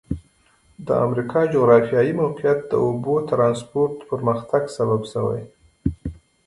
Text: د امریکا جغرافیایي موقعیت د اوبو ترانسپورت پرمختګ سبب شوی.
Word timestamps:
د 0.87 0.89
امریکا 1.05 1.39
جغرافیایي 1.53 2.13
موقعیت 2.21 2.59
د 2.67 2.73
اوبو 2.85 3.13
ترانسپورت 3.29 3.95
پرمختګ 4.09 4.63
سبب 4.77 5.01
شوی. 5.11 5.41